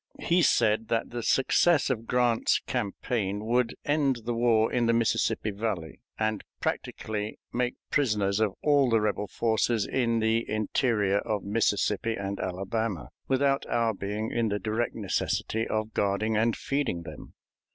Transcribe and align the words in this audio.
He 0.23 0.41
said 0.41 0.87
that 0.87 1.11
the 1.11 1.21
success 1.21 1.91
of 1.91 2.07
Grant's 2.07 2.57
campaign 2.61 3.45
would 3.45 3.75
end 3.85 4.21
the 4.25 4.33
war 4.33 4.73
in 4.73 4.87
the 4.87 4.93
Mississippi 4.93 5.51
Valley, 5.51 6.01
and 6.17 6.43
practically 6.59 7.37
make 7.53 7.75
prisoners 7.91 8.39
of 8.39 8.55
all 8.63 8.89
the 8.89 8.99
rebel 8.99 9.27
forces 9.27 9.85
in 9.85 10.17
the 10.17 10.43
interior 10.49 11.19
of 11.19 11.43
Mississippi 11.43 12.15
and 12.15 12.39
Alabama, 12.39 13.09
without 13.27 13.63
our 13.67 13.93
being 13.93 14.33
at 14.33 14.49
the 14.49 14.57
direct 14.57 14.95
necessity 14.95 15.67
of 15.67 15.93
guarding 15.93 16.35
and 16.35 16.55
feeding 16.57 17.03
them. 17.03 17.35